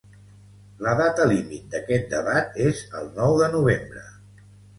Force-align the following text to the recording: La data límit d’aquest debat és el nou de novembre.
La 0.85 0.93
data 1.01 1.27
límit 1.31 1.67
d’aquest 1.75 2.07
debat 2.15 2.59
és 2.69 2.81
el 3.01 3.13
nou 3.21 3.37
de 3.45 3.53
novembre. 3.59 4.05